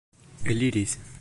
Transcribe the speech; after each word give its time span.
eliris 0.45 0.97